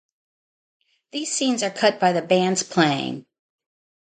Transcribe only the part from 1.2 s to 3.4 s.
scenes are cut by the band's playing.